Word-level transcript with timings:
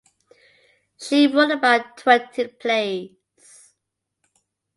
She 0.97 1.27
wrote 1.27 1.51
about 1.51 1.95
twenty 1.95 2.47
plays. 2.47 3.75